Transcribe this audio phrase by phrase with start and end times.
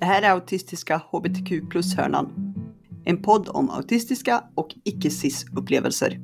[0.00, 2.54] Det här är Autistiska HBTQ plus-hörnan.
[3.04, 6.18] En podd om autistiska och icke-cis-upplevelser.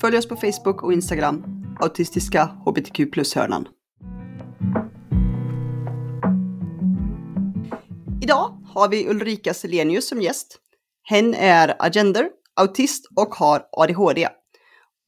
[0.00, 1.44] Följ oss på Facebook och Instagram,
[1.80, 3.68] Autistiska HBTQ plus-hörnan.
[8.22, 10.58] Idag har vi Ulrika Selenius som gäst.
[11.02, 14.28] Hen är agender, autist och har ADHD.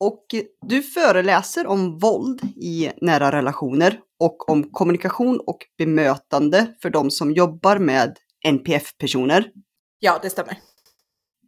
[0.01, 0.25] Och
[0.67, 7.33] du föreläser om våld i nära relationer och om kommunikation och bemötande för de som
[7.33, 9.51] jobbar med NPF-personer.
[9.99, 10.59] Ja, det stämmer.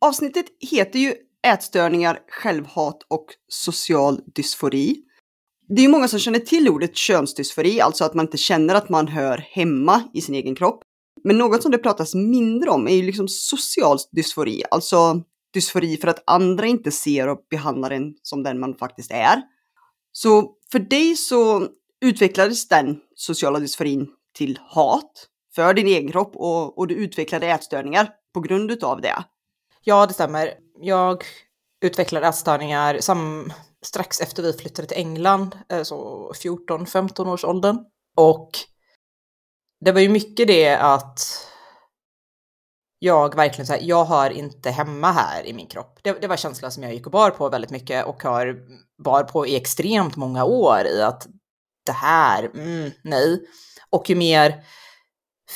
[0.01, 1.15] Avsnittet heter ju
[1.47, 4.97] Ätstörningar, självhat och social dysfori.
[5.69, 8.89] Det är ju många som känner till ordet könsdysfori, alltså att man inte känner att
[8.89, 10.83] man hör hemma i sin egen kropp.
[11.25, 15.23] Men något som det pratas mindre om är ju liksom social dysfori, alltså
[15.55, 19.43] dysfori för att andra inte ser och behandlar en som den man faktiskt är.
[20.12, 21.69] Så för dig så
[22.01, 28.11] utvecklades den sociala dysforin till hat för din egen kropp och, och du utvecklade ätstörningar
[28.34, 29.25] på grund utav det.
[29.84, 30.55] Ja, det stämmer.
[30.81, 31.25] Jag
[31.84, 37.78] utvecklade ätstörningar som, strax efter vi flyttade till England, eh, så 14-15 års åldern.
[38.17, 38.51] Och
[39.84, 41.48] det var ju mycket det att
[42.99, 45.99] jag verkligen så här, jag hör inte hemma här i min kropp.
[46.03, 48.57] Det, det var känslan som jag gick och bar på väldigt mycket och har
[49.05, 51.27] bar på i extremt många år i att
[51.87, 53.41] det här, mm, nej.
[53.91, 54.65] Och ju mer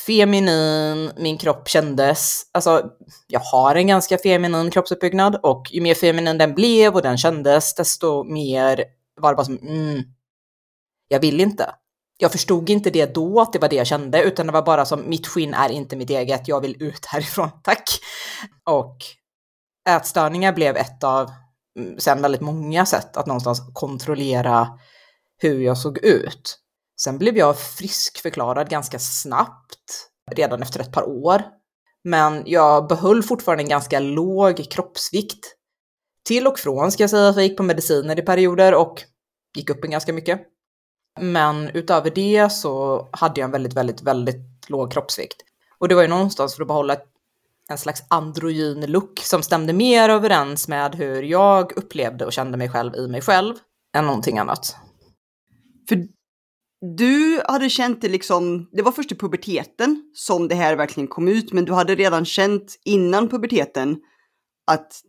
[0.06, 2.90] feminin min kropp kändes, alltså
[3.26, 7.74] jag har en ganska feminin kroppsuppbyggnad och ju mer feminin den blev och den kändes,
[7.74, 8.84] desto mer
[9.20, 10.02] var det bara som, mm,
[11.08, 11.74] jag vill inte.
[12.22, 14.84] Jag förstod inte det då, att det var det jag kände, utan det var bara
[14.84, 17.84] som mitt skinn är inte mitt eget, jag vill ut härifrån, tack.
[18.70, 18.96] Och
[19.88, 21.30] ätstörningar blev ett av,
[21.78, 24.68] mm, sen väldigt många sätt att någonstans kontrollera
[25.38, 26.58] hur jag såg ut.
[27.00, 31.42] Sen blev jag friskförklarad ganska snabbt, redan efter ett par år.
[32.04, 35.46] Men jag behöll fortfarande en ganska låg kroppsvikt.
[36.24, 39.02] Till och från ska jag säga, att jag gick på mediciner i perioder och
[39.56, 40.51] gick upp en ganska mycket.
[41.20, 45.36] Men utöver det så hade jag en väldigt, väldigt, väldigt låg kroppsvikt.
[45.78, 46.96] Och det var ju någonstans för att behålla
[47.68, 52.68] en slags androgyn look som stämde mer överens med hur jag upplevde och kände mig
[52.68, 53.54] själv i mig själv
[53.96, 54.76] än någonting annat.
[55.88, 56.06] För
[56.96, 61.28] du hade känt det liksom, det var först i puberteten som det här verkligen kom
[61.28, 64.00] ut, men du hade redan känt innan puberteten
[64.66, 65.00] att,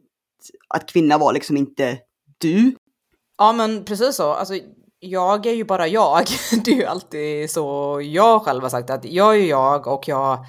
[0.68, 2.00] att kvinna var liksom inte
[2.38, 2.76] du.
[3.38, 4.54] Ja men precis så, alltså
[5.04, 6.26] jag är ju bara jag.
[6.66, 10.46] Det är ju alltid så jag själv har sagt att jag är jag och jag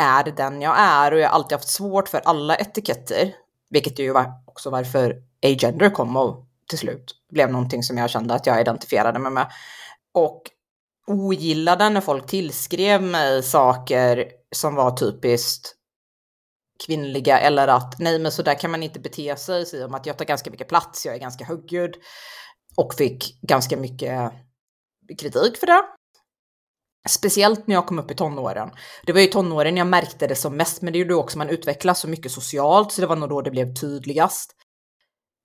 [0.00, 3.34] är den jag är och jag har alltid haft svårt för alla etiketter.
[3.70, 8.34] Vilket ju var också varför agender kom och till slut blev någonting som jag kände
[8.34, 9.52] att jag identifierade mig med.
[10.14, 10.42] Och
[11.06, 15.74] ogillade när folk tillskrev mig saker som var typiskt
[16.86, 20.06] kvinnliga eller att nej men så där kan man inte bete sig, Säger om att
[20.06, 21.96] jag tar ganska mycket plats, jag är ganska högljudd
[22.78, 24.32] och fick ganska mycket
[25.18, 25.82] kritik för det.
[27.08, 28.70] Speciellt när jag kom upp i tonåren.
[29.06, 31.38] Det var ju tonåren jag märkte det som mest, men det är ju då också
[31.38, 34.54] man utvecklas så mycket socialt, så det var nog då det blev tydligast.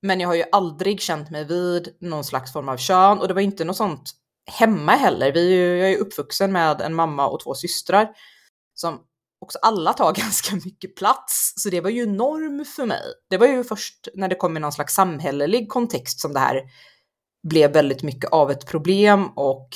[0.02, 3.34] Men jag har ju aldrig känt mig vid någon slags form av kön och det
[3.34, 4.12] var inte något sånt
[4.52, 5.32] hemma heller.
[5.32, 8.10] Vi är ju, jag är uppvuxen med en mamma och två systrar
[8.74, 9.00] som
[9.40, 13.04] också alla tar ganska mycket plats, så det var ju norm för mig.
[13.30, 16.62] Det var ju först när det kom i någon slags samhällelig kontext som det här
[17.44, 19.70] blev väldigt mycket av ett problem och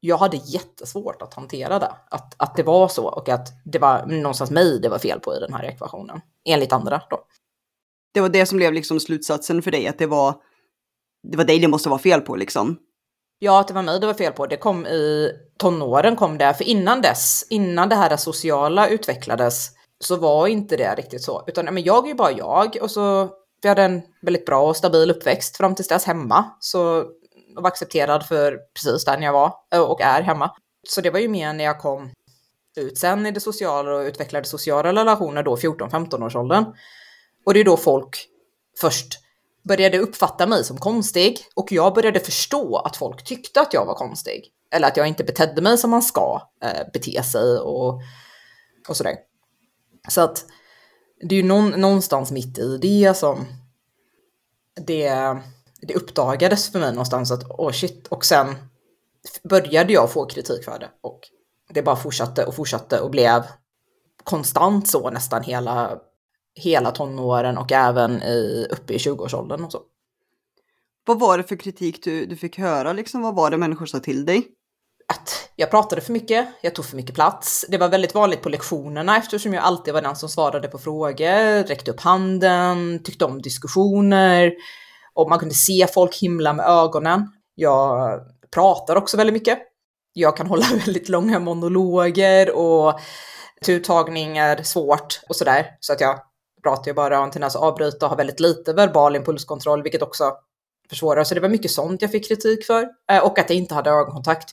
[0.00, 1.92] jag hade jättesvårt att hantera det.
[2.10, 5.34] Att, att det var så och att det var någonstans mig det var fel på
[5.36, 6.20] i den här ekvationen.
[6.44, 7.24] Enligt andra då.
[8.14, 10.34] Det var det som blev liksom slutsatsen för dig, att det var,
[11.22, 12.78] det var dig det måste vara fel på liksom?
[13.38, 14.46] Ja, att det var mig det var fel på.
[14.46, 19.68] Det kom i tonåren kom det, för innan dess, innan det här sociala utvecklades,
[19.98, 21.44] så var inte det riktigt så.
[21.46, 23.30] Utan men jag är ju bara jag och så
[23.62, 26.44] vi hade en väldigt bra och stabil uppväxt fram tills dess hemma.
[26.60, 27.04] Så
[27.54, 30.50] jag var accepterad för precis den jag var eh, och är hemma.
[30.88, 32.10] Så det var ju mer när jag kom
[32.76, 36.64] ut sen i det sociala och utvecklade sociala relationer då 14-15 års åldern.
[37.46, 38.28] Och det är då folk
[38.80, 39.18] först
[39.62, 43.94] började uppfatta mig som konstig och jag började förstå att folk tyckte att jag var
[43.94, 44.52] konstig.
[44.70, 48.00] Eller att jag inte betedde mig som man ska eh, bete sig och,
[48.88, 49.16] och sådär.
[50.08, 50.44] Så att
[51.22, 53.46] det är ju någon, någonstans mitt i det som
[54.86, 55.10] det,
[55.80, 58.54] det uppdagades för mig någonstans att åh oh shit, och sen
[59.42, 61.20] började jag få kritik för det och
[61.70, 63.42] det bara fortsatte och fortsatte och blev
[64.24, 65.98] konstant så nästan hela,
[66.54, 69.82] hela tonåren och även i, uppe i 20-årsåldern och så.
[71.06, 73.22] Vad var det för kritik du, du fick höra liksom?
[73.22, 74.48] Vad var det människor sa till dig?
[75.12, 77.64] Att jag pratade för mycket, jag tog för mycket plats.
[77.68, 81.64] Det var väldigt vanligt på lektionerna eftersom jag alltid var den som svarade på frågor,
[81.64, 84.52] räckte upp handen, tyckte om diskussioner
[85.14, 87.28] och man kunde se folk himla med ögonen.
[87.54, 88.20] Jag
[88.54, 89.58] pratar också väldigt mycket.
[90.12, 93.00] Jag kan hålla väldigt långa monologer och
[93.66, 95.66] turtagning är svårt och sådär.
[95.80, 96.18] Så att jag
[96.62, 100.32] pratar ju bara om tendens att avbryta och har väldigt lite verbal impulskontroll, vilket också
[100.88, 101.24] försvårar.
[101.24, 102.88] Så det var mycket sånt jag fick kritik för.
[103.10, 104.48] Eh, och att jag inte hade ögonkontakt.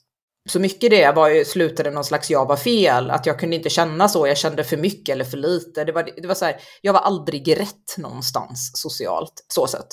[0.49, 3.69] Så mycket det var ju slutade någon slags jag var fel, att jag kunde inte
[3.69, 5.83] känna så, jag kände för mycket eller för lite.
[5.83, 9.87] Det var, det var så här, jag var aldrig rätt någonstans socialt, så sett.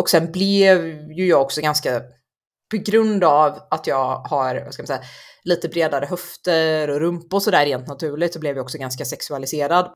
[0.00, 2.00] Och sen blev ju jag också ganska,
[2.70, 5.02] på grund av att jag har, vad ska man säga,
[5.44, 9.92] lite bredare höfter och rumpa och sådär rent naturligt så blev jag också ganska sexualiserad.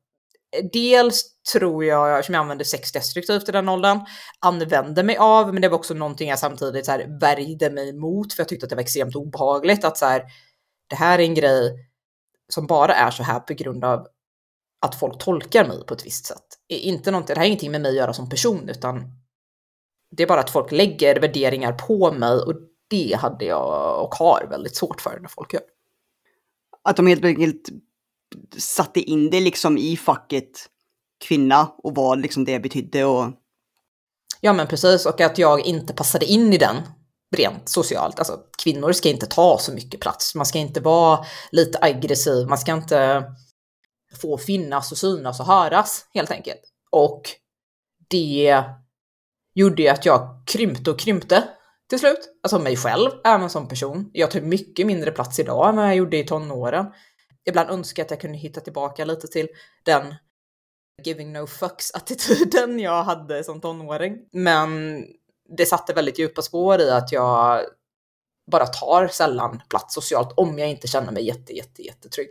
[0.56, 4.00] Eh, dels tror jag, som jag använde sex destruktivt i den åldern,
[4.40, 8.32] använde mig av, men det var också någonting jag samtidigt så här värjde mig mot,
[8.32, 10.22] för jag tyckte att det var extremt obehagligt att så här,
[10.88, 11.88] det här är en grej
[12.52, 14.06] som bara är så här på grund av
[14.86, 16.46] att folk tolkar mig på ett visst sätt.
[16.68, 19.02] Inte någonting, det här har ingenting med mig att göra som person, utan
[20.16, 22.54] det är bara att folk lägger värderingar på mig och
[22.90, 25.62] det hade jag och har väldigt svårt för när folk gör.
[26.84, 27.68] Att de helt enkelt
[28.58, 30.68] satte in det liksom i facket
[31.24, 33.32] kvinna och vad liksom det betydde och...
[34.40, 36.76] Ja men precis, och att jag inte passade in i den
[37.36, 38.18] rent socialt.
[38.18, 42.58] Alltså kvinnor ska inte ta så mycket plats, man ska inte vara lite aggressiv, man
[42.58, 43.24] ska inte
[44.20, 46.60] få finnas och synas och höras helt enkelt.
[46.90, 47.22] Och
[48.08, 48.64] det
[49.54, 51.48] gjorde ju att jag krympte och krympte
[51.88, 52.28] till slut.
[52.42, 54.10] Alltså mig själv, även som person.
[54.12, 56.86] Jag tar mycket mindre plats idag än vad jag gjorde i tonåren.
[57.48, 59.48] Ibland önskar jag att jag kunde hitta tillbaka lite till
[59.84, 60.14] den
[61.04, 64.16] giving no fucks attityden jag hade som tonåring.
[64.32, 65.02] Men
[65.56, 67.60] det satte väldigt djupa spår i att jag
[68.50, 72.28] bara tar sällan plats socialt om jag inte känner mig jätte, jätte, jättetrygg.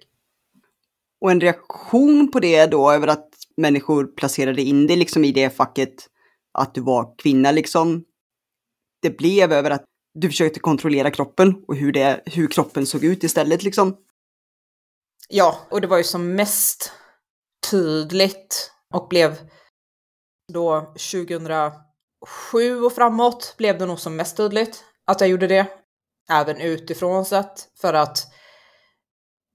[1.22, 5.50] Och en reaktion på det då över att människor placerade in dig liksom i det
[5.50, 6.08] facket
[6.54, 8.04] att du var kvinna liksom.
[9.02, 13.24] Det blev över att du försökte kontrollera kroppen och hur, det, hur kroppen såg ut
[13.24, 13.98] istället liksom.
[15.28, 16.92] Ja, och det var ju som mest
[17.72, 19.50] tydligt och blev
[20.54, 21.82] då 2007
[22.86, 25.68] och framåt blev det nog som mest tydligt att jag gjorde det.
[26.30, 28.28] Även utifrån sett för att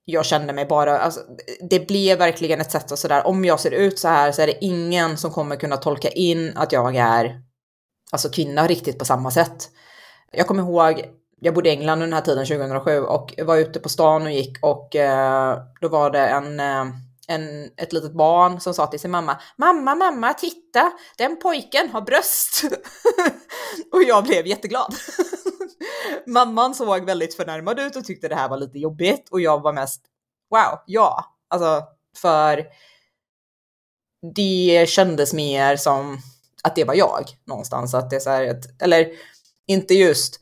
[0.04, 1.20] jag kände mig bara, alltså,
[1.70, 4.46] det blev verkligen ett sätt att sådär, om jag ser ut så här så är
[4.46, 7.42] det ingen som kommer kunna tolka in att jag är
[8.12, 9.70] alltså kvinna riktigt på samma sätt.
[10.32, 11.04] Jag kommer ihåg,
[11.44, 14.32] jag bodde i England under den här tiden 2007 och var ute på stan och
[14.32, 16.86] gick och eh, då var det en, eh,
[17.28, 20.92] en, ett litet barn som sa till sin mamma Mamma, mamma, titta!
[21.18, 22.62] Den pojken har bröst!
[23.92, 24.94] och jag blev jätteglad.
[26.26, 29.72] Mamman såg väldigt förnärmad ut och tyckte det här var lite jobbigt och jag var
[29.72, 30.02] mest
[30.50, 31.82] wow, ja, alltså
[32.16, 32.66] för
[34.34, 36.18] det kändes mer som
[36.62, 37.94] att det var jag någonstans.
[37.94, 39.08] Att det är så här, ett, eller
[39.66, 40.40] inte just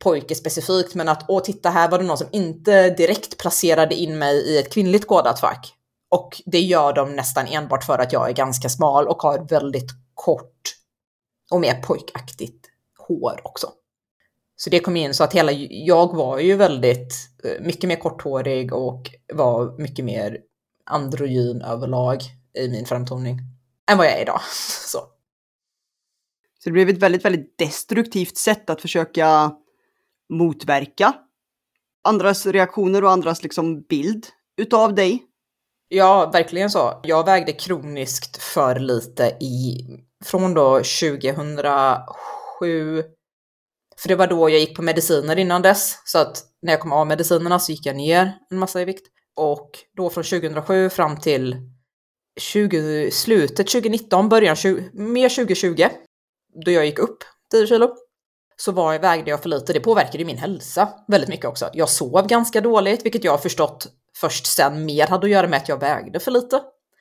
[0.00, 4.18] pojke specifikt, men att åh, titta här var det någon som inte direkt placerade in
[4.18, 5.74] mig i ett kvinnligt kodat fack.
[6.10, 9.90] Och det gör de nästan enbart för att jag är ganska smal och har väldigt
[10.14, 10.76] kort
[11.50, 12.66] och mer pojkaktigt
[13.08, 13.68] hår också.
[14.56, 17.14] Så det kom in så att hela, jag var ju väldigt,
[17.44, 20.38] eh, mycket mer korthårig och var mycket mer
[20.86, 22.22] androgyn överlag
[22.58, 23.38] i min framtoning
[23.90, 24.40] än vad jag är idag.
[24.86, 24.98] Så.
[26.58, 29.56] Så det blev ett väldigt, väldigt destruktivt sätt att försöka
[30.30, 31.14] motverka
[32.04, 35.24] andras reaktioner och andras liksom bild utav dig.
[35.88, 37.00] Ja, verkligen så.
[37.02, 39.86] Jag vägde kroniskt för lite i,
[40.24, 43.02] från då 2007
[44.02, 45.98] för det var då jag gick på mediciner innan dess.
[46.04, 49.06] Så att när jag kom av medicinerna så gick jag ner en massa i vikt.
[49.36, 51.56] Och då från 2007 fram till
[52.40, 55.88] 20, slutet 2019, början 20, mer 2020,
[56.64, 57.96] då jag gick upp 10 kilo,
[58.60, 59.72] så var, vägde jag för lite.
[59.72, 61.70] Det påverkade ju min hälsa väldigt mycket också.
[61.72, 63.86] Jag sov ganska dåligt, vilket jag har förstått
[64.16, 66.60] först sen mer hade att göra med att jag vägde för lite.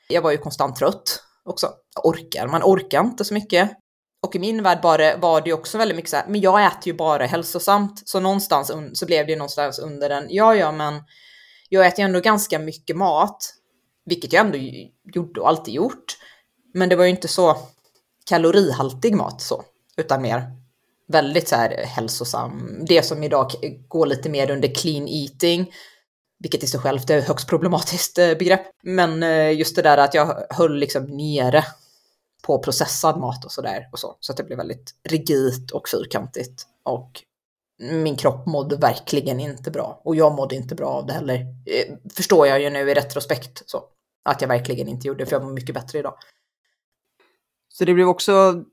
[0.09, 1.69] Jag var ju konstant trött också.
[1.95, 3.71] Jag orkar, man orkar inte så mycket.
[4.21, 6.87] Och i min värld bara, var det också väldigt mycket så här, men jag äter
[6.87, 8.01] ju bara hälsosamt.
[8.05, 11.03] Så någonstans så blev det ju någonstans under den, ja ja men
[11.69, 13.53] jag äter ju ändå ganska mycket mat.
[14.05, 14.57] Vilket jag ändå
[15.13, 16.17] gjorde och alltid gjort.
[16.73, 17.57] Men det var ju inte så
[18.25, 19.63] kalorihaltig mat så,
[19.97, 20.58] utan mer
[21.09, 22.85] väldigt så här eh, hälsosam.
[22.87, 23.51] Det som idag
[23.87, 25.73] går lite mer under clean eating,
[26.39, 28.65] vilket i sig självt är ett högst problematiskt eh, begrepp.
[28.83, 31.65] Men eh, just det där att jag höll liksom nere
[32.43, 34.17] på processad mat och sådär och så.
[34.19, 36.65] Så att det blev väldigt rigidt och fyrkantigt.
[36.83, 37.23] Och
[37.79, 40.01] min kropp mådde verkligen inte bra.
[40.05, 41.45] Och jag mådde inte bra av det heller.
[42.13, 43.83] Förstår jag ju nu i retrospekt så.
[44.23, 46.13] Att jag verkligen inte gjorde, för jag mår mycket bättre idag.
[47.73, 48.63] Så det blev också,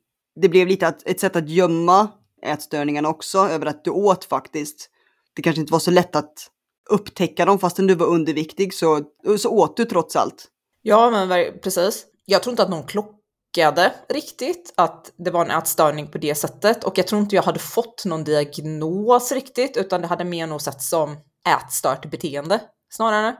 [0.41, 2.09] det blev lite att, ett sätt att gömma
[2.47, 4.91] ätstörningarna också, över att du åt faktiskt.
[5.35, 6.51] Det kanske inte var så lätt att
[6.91, 9.01] upptäcka dem fastän du var underviktig så,
[9.39, 10.49] så åt du trots allt.
[10.83, 12.07] Ja, men precis.
[12.25, 16.85] Jag tror inte att någon klockade riktigt att det var en ätstörning på det sättet
[16.85, 20.63] och jag tror inte jag hade fått någon diagnos riktigt utan det hade mer nog
[20.63, 21.17] sett som
[21.49, 22.61] ätstört beteende
[22.91, 23.37] snarare.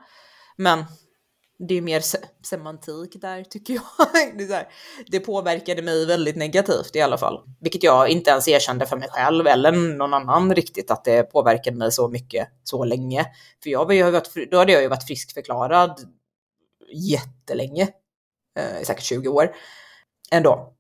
[0.57, 0.85] Men
[1.59, 3.85] det är mer se semantik där tycker jag.
[4.39, 4.69] det, här,
[5.07, 9.09] det påverkade mig väldigt negativt i alla fall, vilket jag inte ens erkände för mig
[9.11, 13.27] själv eller någon annan riktigt att det påverkade mig så mycket så länge.
[13.63, 16.01] För jag, jag varit, då hade jag ju varit friskförklarad
[16.93, 17.89] jättelänge,
[18.59, 19.55] eh, säkert 20 år
[20.31, 20.73] ändå.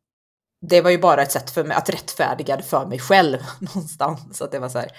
[0.60, 4.38] Det var ju bara ett sätt för mig att rättfärdiga det för mig själv någonstans.
[4.38, 4.90] Så att det var så här,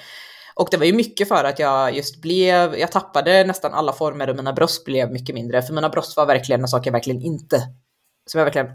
[0.58, 4.30] och det var ju mycket för att jag just blev, jag tappade nästan alla former
[4.30, 5.62] och mina bröst blev mycket mindre.
[5.62, 7.58] För mina bröst var verkligen en sak jag verkligen inte,
[8.26, 8.68] som jag verkligen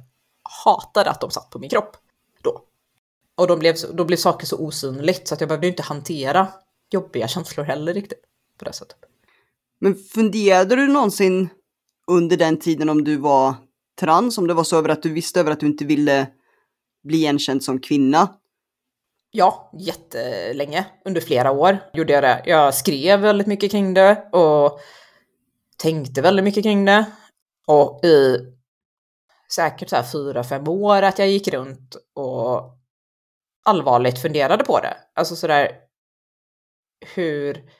[0.65, 1.97] hatade att de satt på min kropp
[2.43, 2.63] då.
[3.35, 6.49] Och de blev, då blev saker så osynligt så att jag behövde inte hantera
[6.91, 8.25] jobbiga känslor heller riktigt
[8.59, 8.99] på det sättet.
[9.79, 11.49] Men funderade du någonsin
[12.07, 13.55] under den tiden om du var
[14.01, 16.27] trans, om det var så över att du visste över att du inte ville
[17.05, 18.29] bli igenkänd som kvinna?
[19.35, 20.87] Ja, jättelänge.
[21.05, 22.43] Under flera år gjorde jag det.
[22.45, 24.81] Jag skrev väldigt mycket kring det och
[25.79, 27.07] tänkte väldigt mycket kring det.
[27.67, 28.39] Och i
[29.55, 32.79] säkert så här fyra, fem år att jag gick runt och
[33.65, 34.97] allvarligt funderade på det.
[35.15, 35.79] Alltså sådär,
[37.15, 37.71] hur,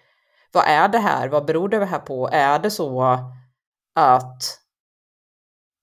[0.53, 1.29] vad är det här?
[1.29, 2.29] Vad beror det här på?
[2.33, 3.03] Är det så
[3.95, 4.43] att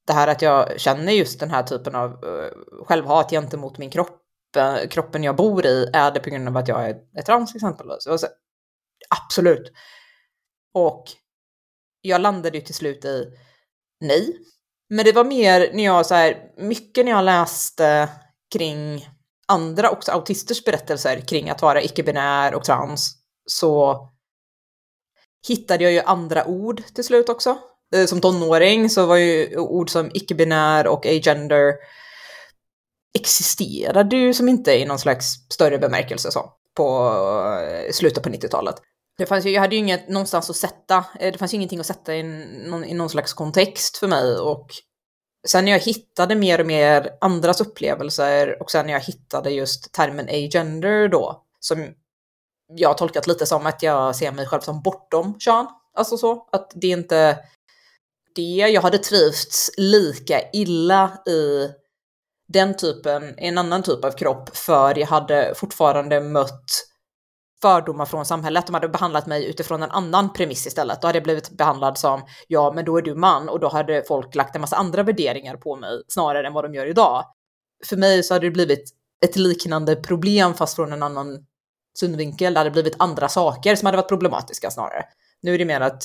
[0.08, 4.19] det här att jag känner just den här typen av uh, självhat gentemot min kropp
[4.54, 7.22] Typ, eh, kroppen jag bor i, är det på grund av att jag är, är
[7.22, 8.04] trans exempelvis?
[8.04, 8.18] Så,
[9.10, 9.72] absolut.
[10.74, 11.04] Och
[12.02, 13.26] jag landade ju till slut i
[14.02, 14.38] nej.
[14.90, 18.10] Men det var mer när jag så här, mycket när jag läste
[18.54, 19.10] kring
[19.48, 23.16] andra också autisters berättelser kring att vara icke-binär och trans
[23.46, 24.00] så
[25.48, 27.58] hittade jag ju andra ord till slut också.
[27.96, 31.74] Eh, som tonåring så var ju ord som icke-binär och agender
[33.16, 37.14] existerade ju som inte i någon slags större bemärkelse så, på
[37.62, 38.76] eh, slutet på 90-talet.
[39.18, 41.80] Det fanns ju, jag hade ju inget någonstans att sätta, eh, det fanns ju ingenting
[41.80, 42.24] att sätta i
[42.68, 44.68] någon, i någon slags kontext för mig och
[45.48, 49.94] sen när jag hittade mer och mer andras upplevelser och sen när jag hittade just
[49.94, 51.88] termen agender då, som
[52.76, 55.68] jag har tolkat lite som att jag ser mig själv som bortom kön.
[55.94, 57.38] Alltså så, att det är inte
[58.36, 58.58] det.
[58.58, 61.70] Jag hade trivts lika illa i
[62.54, 66.90] den typen, en annan typ av kropp, för jag hade fortfarande mött
[67.62, 68.68] fördomar från samhället.
[68.68, 71.02] De hade behandlat mig utifrån en annan premiss istället.
[71.02, 74.04] Då hade jag blivit behandlad som, ja men då är du man och då hade
[74.08, 77.26] folk lagt en massa andra värderingar på mig snarare än vad de gör idag.
[77.86, 78.90] För mig så hade det blivit
[79.26, 81.46] ett liknande problem fast från en annan
[82.00, 82.54] synvinkel.
[82.54, 85.04] Det hade blivit andra saker som hade varit problematiska snarare.
[85.42, 86.04] Nu är det mer att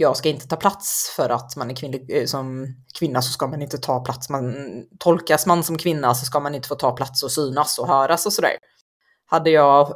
[0.00, 2.66] jag ska inte ta plats för att man är kvinnlig, eh, som
[2.98, 4.28] kvinna så ska man inte ta plats.
[4.28, 4.54] Man,
[4.98, 8.26] tolkas man som kvinna så ska man inte få ta plats och synas och höras
[8.26, 8.50] och sådär.
[9.26, 9.94] Hade jag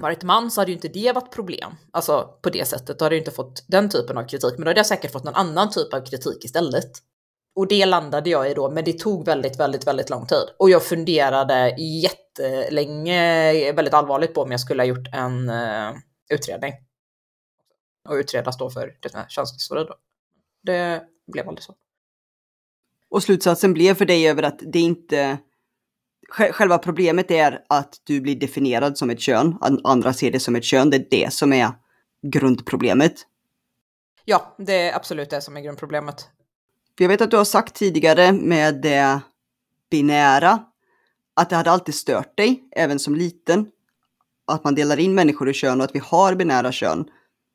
[0.00, 1.74] varit man så hade ju inte det varit problem.
[1.92, 4.52] Alltså på det sättet, då hade jag inte fått den typen av kritik.
[4.56, 6.90] Men då hade jag säkert fått någon annan typ av kritik istället.
[7.56, 10.48] Och det landade jag i då, men det tog väldigt, väldigt, väldigt lång tid.
[10.58, 15.92] Och jag funderade jättelänge, väldigt allvarligt på om jag skulle ha gjort en uh,
[16.30, 16.72] utredning
[18.10, 19.94] och utredas då för det här könsdysfori då.
[20.62, 21.02] Det
[21.32, 21.74] blev aldrig så.
[23.08, 25.38] Och slutsatsen blev för dig över att det inte...
[26.28, 30.64] Själva problemet är att du blir definierad som ett kön, andra ser det som ett
[30.64, 31.72] kön, det är det som är
[32.22, 33.26] grundproblemet.
[34.24, 36.20] Ja, det är absolut det som är grundproblemet.
[36.96, 39.20] För jag vet att du har sagt tidigare med det
[39.90, 40.64] binära,
[41.34, 43.66] att det hade alltid stört dig, även som liten,
[44.46, 47.10] att man delar in människor i kön och att vi har binära kön.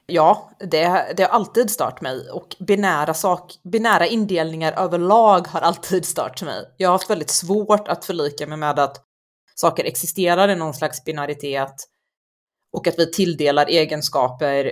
[0.07, 6.05] Ja, det, det har alltid stört mig och binära, sak, binära indelningar överlag har alltid
[6.15, 6.74] stört mig.
[6.77, 8.97] Jag har haft väldigt svårt att förlika mig med att
[9.55, 11.74] saker existerar i någon slags binaritet
[12.74, 14.71] och att vi tilldelar egenskaper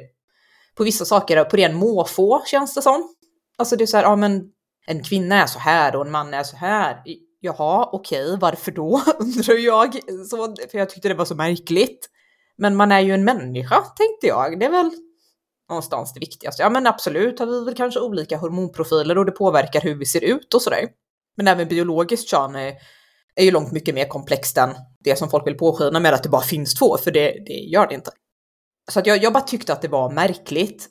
[0.75, 3.15] på vissa saker på ren måfå känns det som.
[3.57, 4.43] Alltså det är så här, ja men
[4.87, 7.01] en kvinna är så här och en man är så här.
[7.39, 9.01] Jaha, okej, varför då?
[9.19, 9.93] undrar jag.
[10.29, 12.09] Så, för jag tyckte det var så märkligt.
[12.57, 14.59] Men man är ju en människa, tänkte jag.
[14.59, 14.91] Det är väl
[15.73, 16.63] någonstans det viktigaste.
[16.63, 20.23] Ja men absolut har vi väl kanske olika hormonprofiler och det påverkar hur vi ser
[20.23, 20.87] ut och sådär.
[21.37, 22.73] Men även biologiskt kön är, eh,
[23.35, 26.29] är ju långt mycket mer komplext än det som folk vill påskina med att det
[26.29, 28.11] bara finns två, för det, det gör det inte.
[28.91, 30.89] Så att jag, jag bara tyckte att det var märkligt.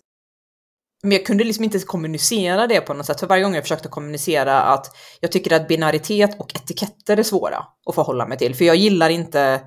[1.03, 3.89] Men jag kunde liksom inte kommunicera det på något sätt, för varje gång jag försökte
[3.89, 8.65] kommunicera att jag tycker att binaritet och etiketter är svåra att förhålla mig till, för
[8.65, 9.61] jag gillar inte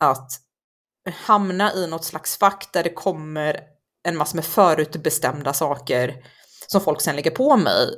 [0.00, 0.30] att
[1.14, 3.60] hamna i något slags fack där det kommer
[4.06, 6.14] en massa med förutbestämda saker
[6.66, 7.88] som folk sen lägger på mig.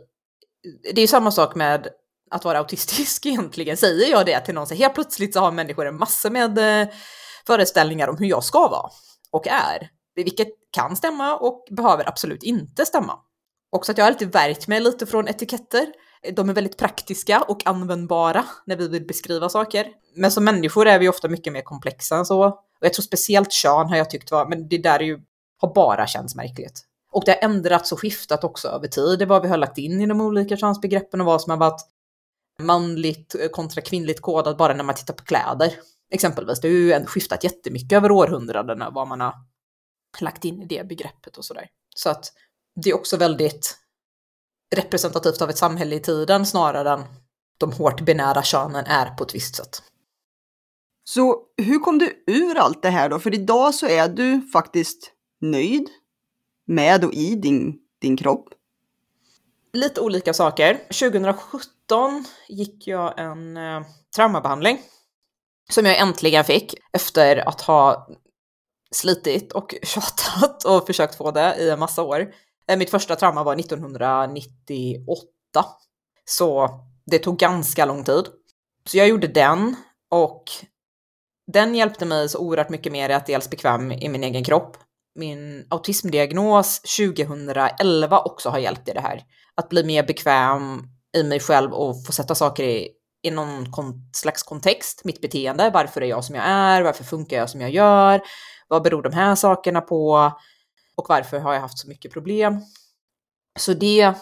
[0.94, 1.88] Det är samma sak med
[2.30, 3.76] att vara autistisk egentligen.
[3.76, 6.88] Säger jag det till någon så helt plötsligt så har människor en massa med eh,
[7.46, 8.90] föreställningar om hur jag ska vara
[9.30, 9.90] och är.
[10.14, 13.18] Vilket kan stämma och behöver absolut inte stämma.
[13.70, 15.86] Också att jag har alltid värjt mig lite från etiketter.
[16.32, 19.86] De är väldigt praktiska och användbara när vi vill beskriva saker.
[20.16, 22.44] Men som människor är vi ofta mycket mer komplexa än så.
[22.80, 25.18] Och jag tror speciellt kön har jag tyckt var, men det där är ju,
[25.58, 26.84] har bara känts märkligt.
[27.12, 30.00] Och det har ändrats och skiftat också över tid, det var vi har lagt in
[30.00, 31.80] i de olika könsbegreppen och vad som har varit
[32.62, 35.74] manligt kontra kvinnligt kodat bara när man tittar på kläder.
[36.10, 39.34] Exempelvis, det har ju skiftat jättemycket över århundradena vad man har
[40.20, 41.68] lagt in i det begreppet och sådär.
[41.96, 42.32] Så att
[42.82, 43.78] det är också väldigt
[44.76, 47.04] representativt av ett samhälle i tiden snarare än
[47.58, 49.82] de hårt binära könen är på ett visst sätt.
[51.04, 53.18] Så hur kom du ur allt det här då?
[53.18, 55.88] För idag så är du faktiskt nöjd
[56.64, 58.48] med och i din, din kropp.
[59.72, 60.74] Lite olika saker.
[60.74, 63.82] 2017 gick jag en eh,
[64.16, 64.78] traumabehandling
[65.70, 68.08] som jag äntligen fick efter att ha
[68.90, 72.34] slitit och tjatat och försökt få det i en massa år.
[72.68, 75.64] Eh, mitt första trauma var 1998,
[76.24, 76.68] så
[77.06, 78.24] det tog ganska lång tid.
[78.84, 79.76] Så jag gjorde den
[80.08, 80.44] och
[81.46, 84.76] den hjälpte mig så oerhört mycket mer i att dels bekväm i min egen kropp.
[85.18, 89.22] Min autismdiagnos 2011 också har hjälpt i det här.
[89.54, 90.82] Att bli mer bekväm
[91.16, 92.88] i mig själv och få sätta saker i,
[93.22, 95.70] i någon kon slags kontext, mitt beteende.
[95.74, 96.82] Varför är jag som jag är?
[96.82, 98.20] Varför funkar jag som jag gör?
[98.68, 100.32] Vad beror de här sakerna på?
[100.96, 102.60] Och varför har jag haft så mycket problem?
[103.58, 104.14] Så det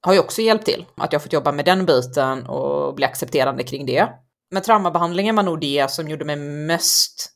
[0.00, 3.62] har ju också hjälpt till, att jag fått jobba med den biten och bli accepterande
[3.62, 4.08] kring det.
[4.50, 7.30] Men traumabehandlingen var nog det som gjorde mig mest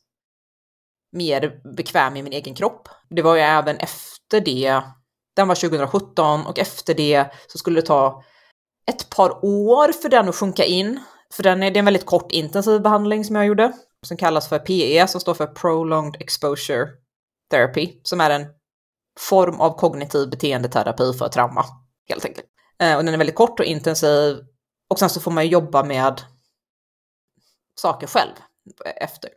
[1.11, 2.89] mer bekväm i min egen kropp.
[3.09, 4.81] Det var ju även efter det,
[5.35, 8.23] den var 2017 och efter det så skulle det ta
[8.89, 10.99] ett par år för den att sjunka in.
[11.33, 13.73] För den är, det är en väldigt kort intensiv behandling som jag gjorde,
[14.05, 16.87] som kallas för PE, som står för Prolonged Exposure
[17.51, 18.45] Therapy, som är en
[19.19, 21.65] form av kognitiv beteendeterapi för trauma,
[22.09, 22.47] helt enkelt.
[22.81, 24.37] Eh, och den är väldigt kort och intensiv
[24.89, 26.21] och sen så får man jobba med
[27.75, 28.33] saker själv
[28.95, 29.29] efter.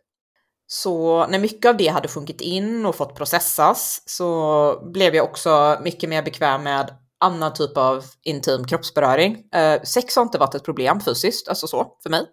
[0.75, 5.79] Så när mycket av det hade sjunkit in och fått processas så blev jag också
[5.83, 9.51] mycket mer bekväm med annan typ av intim kroppsberöring.
[9.55, 12.27] Eh, sex har inte varit ett problem fysiskt, alltså så, för mig.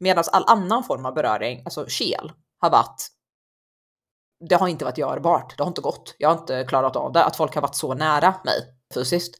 [0.00, 3.08] Medan all annan form av beröring, alltså kel, har varit
[4.48, 5.56] det har inte varit görbart.
[5.56, 6.14] Det har inte gått.
[6.18, 7.24] Jag har inte klarat av det.
[7.24, 8.54] Att folk har varit så nära mig
[8.94, 9.34] fysiskt.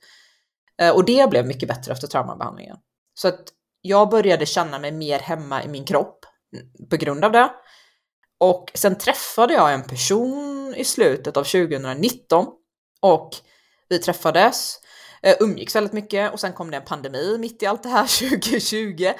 [0.82, 2.76] Eh, och det blev mycket bättre efter traumabehandlingen.
[3.14, 3.42] Så att
[3.80, 6.24] jag började känna mig mer hemma i min kropp
[6.56, 7.50] mm, på grund av det.
[8.44, 12.46] Och sen träffade jag en person i slutet av 2019
[13.00, 13.30] och
[13.88, 14.80] vi träffades,
[15.22, 18.06] eh, umgicks väldigt mycket och sen kom det en pandemi mitt i allt det här
[18.40, 19.12] 2020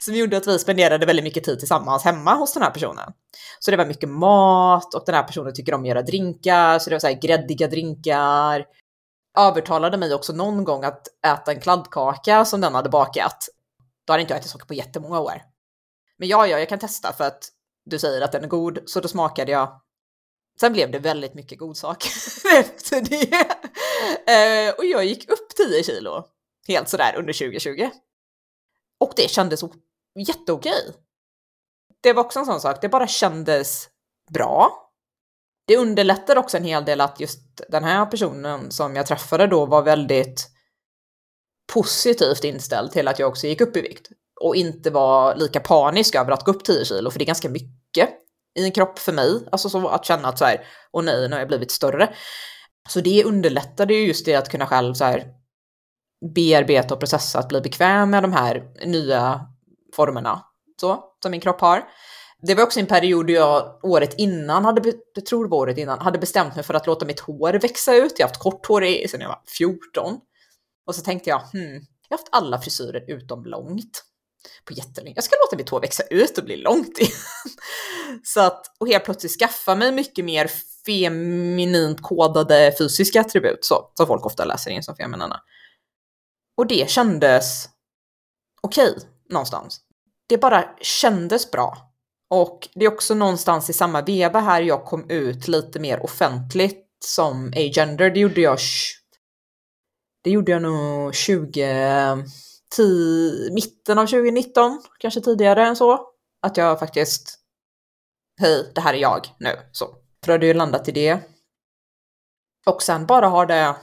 [0.00, 3.12] som gjorde att vi spenderade väldigt mycket tid tillsammans hemma hos den här personen.
[3.58, 6.90] Så det var mycket mat och den här personen tycker om att göra drinkar, så
[6.90, 8.66] det var så här gräddiga drinkar.
[9.38, 13.48] Övertalade mig också någon gång att äta en kladdkaka som den hade bakat.
[14.06, 15.42] Då hade inte jag ätit socker på jättemånga år.
[16.18, 17.48] Men ja, ja, jag kan testa för att
[17.84, 19.80] du säger att den är god, så då smakade jag.
[20.60, 22.10] Sen blev det väldigt mycket godsaker
[22.58, 23.46] efter det.
[24.32, 26.24] Eh, och jag gick upp 10 kilo
[26.68, 27.90] helt sådär under 2020.
[29.00, 29.62] Och det kändes
[30.28, 30.94] jätteokej.
[32.00, 33.88] Det var också en sån sak, det bara kändes
[34.30, 34.90] bra.
[35.66, 39.66] Det underlättar också en hel del att just den här personen som jag träffade då
[39.66, 40.50] var väldigt
[41.72, 44.08] positivt inställd till att jag också gick upp i vikt
[44.40, 47.48] och inte vara lika panisk över att gå upp 10 kilo, för det är ganska
[47.48, 48.08] mycket
[48.58, 49.48] i en kropp för mig.
[49.52, 52.14] Alltså så att känna att så här, åh nej, nu har jag blivit större.
[52.88, 55.24] Så det underlättade ju just det att kunna själv så här
[56.34, 59.46] bearbeta och processa, att bli bekväm med de här nya
[59.96, 60.44] formerna
[60.80, 61.84] så, som min kropp har.
[62.42, 65.78] Det var också en period då jag året innan, hade, jag tror det var året
[65.78, 68.18] innan, hade bestämt mig för att låta mitt hår växa ut.
[68.18, 70.20] Jag har haft kort hår sedan jag var 14.
[70.86, 71.72] Och så tänkte jag, hmm,
[72.08, 74.04] jag har haft alla frisyrer utom långt
[74.64, 75.14] på jättelänge.
[75.14, 77.12] Jag ska låta mitt hår växa ut och bli långt igen.
[78.24, 80.50] så att, och helt plötsligt skaffa mig mycket mer
[80.86, 85.40] feminint kodade fysiska attribut, så, som folk ofta läser in som feminina.
[86.56, 87.68] Och det kändes
[88.62, 89.80] okej okay, någonstans.
[90.28, 91.88] det bara kändes bra.
[92.30, 96.86] Och det är också någonstans i samma veva här jag kom ut lite mer offentligt
[97.04, 98.10] som agender.
[98.10, 98.58] Det gjorde jag,
[100.24, 102.24] det gjorde jag nog 20,
[103.52, 106.08] mitten av 2019, kanske tidigare än så.
[106.42, 107.38] Att jag faktiskt,
[108.40, 109.58] hej, det här är jag nu.
[109.72, 109.96] Så.
[110.24, 111.18] För det ju landat i det.
[112.66, 113.76] Och sen bara har det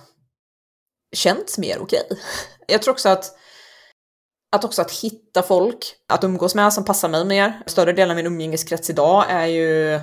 [1.15, 2.01] känts mer okej.
[2.05, 2.17] Okay.
[2.67, 3.35] Jag tror också att
[4.51, 7.63] att också att hitta folk att umgås med som passar mig mer.
[7.65, 9.99] Större delen av min umgängeskrets idag är ju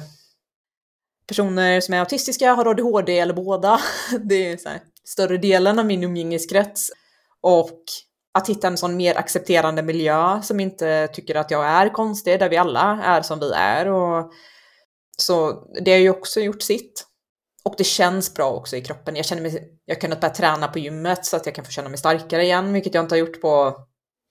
[1.27, 3.81] personer som är autistiska, har ADHD eller båda.
[4.21, 6.91] Det är så här, större delen av min umgängeskrets.
[7.41, 7.81] Och
[8.37, 12.49] att hitta en sån mer accepterande miljö som inte tycker att jag är konstig, där
[12.49, 13.89] vi alla är som vi är.
[13.89, 14.33] Och
[15.19, 17.07] så det har ju också gjort sitt.
[17.65, 19.17] Och det känns bra också i kroppen.
[19.17, 21.71] Jag känner mig, jag har kunnat börja träna på gymmet så att jag kan få
[21.71, 23.77] känna mig starkare igen, vilket jag inte har gjort på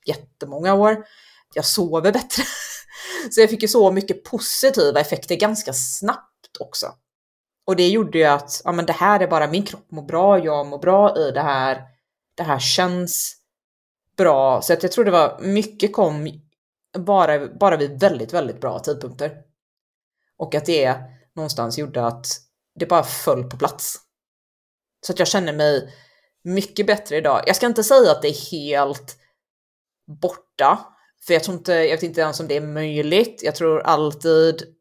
[0.06, 1.06] jättemånga år.
[1.54, 2.44] Jag sover bättre.
[3.32, 6.88] Så jag fick ju så mycket positiva effekter ganska snabbt också.
[7.68, 10.40] Och det gjorde ju att, ja men det här är bara, min kropp mår bra,
[10.40, 11.82] jag mår bra i det här,
[12.38, 13.45] det här känns
[14.18, 14.62] bra.
[14.62, 16.42] Så att jag tror det var, mycket kom
[16.98, 19.32] bara, bara vid väldigt, väldigt bra tidpunkter.
[20.38, 20.96] Och att det
[21.36, 22.28] någonstans gjorde att
[22.80, 24.00] det bara föll på plats.
[25.06, 25.94] Så att jag känner mig
[26.44, 27.44] mycket bättre idag.
[27.48, 29.18] Jag ska inte säga att det är helt
[30.22, 30.80] borta.
[31.26, 33.42] För jag tror inte, jag vet inte ens om det är möjligt.
[33.44, 34.75] Jag tror alltid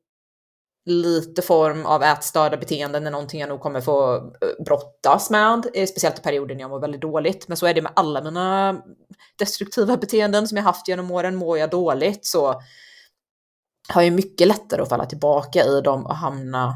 [0.87, 5.87] lite form av ätstörda beteenden är någonting jag nog kommer få eh, brottas med, eh,
[5.87, 7.49] speciellt i perioden jag mår väldigt dåligt.
[7.49, 8.83] Men så är det med alla mina
[9.39, 11.37] destruktiva beteenden som jag haft genom åren.
[11.37, 12.63] Mår jag dåligt så
[13.89, 16.75] har jag mycket lättare att falla tillbaka i dem och hamna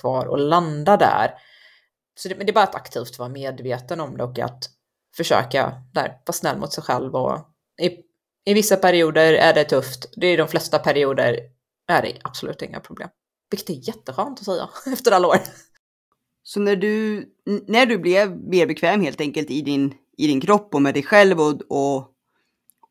[0.00, 1.34] kvar och landa där.
[2.16, 4.70] Så det, men det är bara att aktivt vara medveten om det och att
[5.16, 7.38] försöka där, vara snäll mot sig själv och
[7.82, 7.88] i,
[8.44, 10.06] I vissa perioder är det tufft.
[10.16, 11.40] Det är de flesta perioder
[11.88, 13.08] är det absolut inga problem.
[13.50, 15.38] Vilket är jätteskönt att säga efter alla år.
[16.42, 17.24] Så när du,
[17.66, 21.02] när du blev mer bekväm helt enkelt i din, i din kropp och med dig
[21.02, 22.10] själv och, och,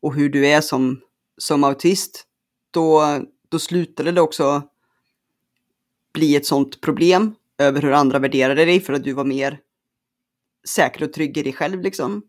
[0.00, 1.00] och hur du är som,
[1.38, 2.24] som autist,
[2.70, 4.62] då, då slutade det också
[6.14, 9.60] bli ett sånt problem över hur andra värderade dig för att du var mer
[10.68, 12.22] säker och trygg i dig själv liksom.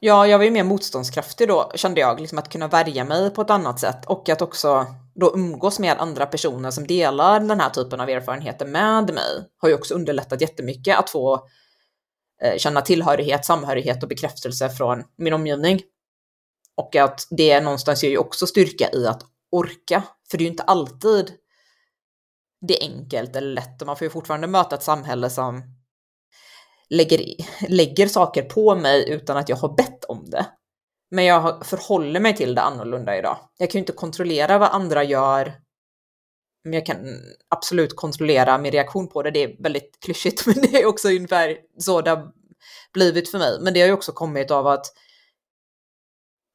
[0.00, 3.42] Ja, jag var ju mer motståndskraftig då, kände jag, liksom att kunna värja mig på
[3.42, 7.70] ett annat sätt och att också då umgås med andra personer som delar den här
[7.70, 11.48] typen av erfarenheter med mig har ju också underlättat jättemycket att få
[12.42, 15.82] eh, känna tillhörighet, samhörighet och bekräftelse från min omgivning.
[16.76, 20.50] Och att det någonstans ger ju också styrka i att orka, för det är ju
[20.50, 21.32] inte alltid
[22.66, 25.62] det är enkelt eller lätt och man får ju fortfarande möta ett samhälle som
[26.90, 27.22] lägger,
[27.68, 30.46] lägger saker på mig utan att jag har bett om det.
[31.14, 33.38] Men jag förhåller mig till det annorlunda idag.
[33.58, 35.54] Jag kan ju inte kontrollera vad andra gör,
[36.64, 36.96] men jag kan
[37.48, 39.30] absolut kontrollera min reaktion på det.
[39.30, 42.32] Det är väldigt klyschigt, men det är också ungefär så det har
[42.92, 43.58] blivit för mig.
[43.60, 44.86] Men det har ju också kommit av att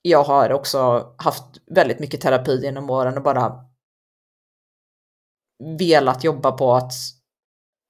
[0.02, 3.54] jag har också haft väldigt mycket terapi genom åren och bara
[5.80, 6.94] velat jobba på att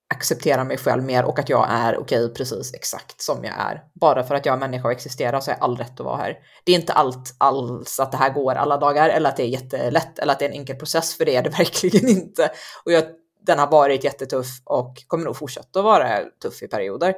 [0.10, 3.84] acceptera mig själv mer och att jag är okej okay, precis exakt som jag är.
[3.93, 6.17] Bara för att jag är människa och existerar så har jag all rätt att vara
[6.17, 6.38] här.
[6.63, 9.48] Det är inte allt alls att det här går alla dagar eller att det är
[9.48, 12.52] jättelätt eller att det är en enkel process för det är det verkligen inte.
[12.86, 13.04] Och jag,
[13.46, 17.15] den har varit jättetuff och kommer nog fortsätta att vara tuff i perioder.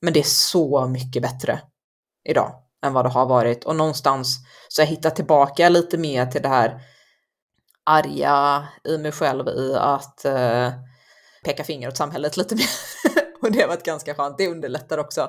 [0.00, 1.60] Men det är så mycket bättre
[2.28, 2.52] idag
[2.84, 4.38] än vad det har varit och någonstans
[4.68, 6.80] så jag hittat tillbaka lite mer till det här
[7.84, 10.72] arga i mig själv i att eh,
[11.46, 12.68] peka finger åt samhället lite mer.
[13.42, 14.38] och det har varit ganska skönt.
[14.38, 15.28] Det underlättar också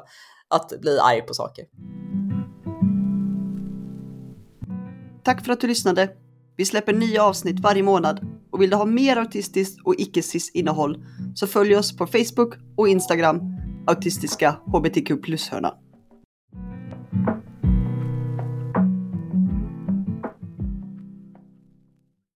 [0.49, 1.65] att bli arg på saker.
[5.23, 6.09] Tack för att du lyssnade.
[6.55, 8.19] Vi släpper nya avsnitt varje månad
[8.51, 12.87] och vill du ha mer autistiskt och icke-cis innehåll så följ oss på Facebook och
[12.87, 13.41] Instagram,
[13.87, 15.73] autistiska hbtq plus-hörna.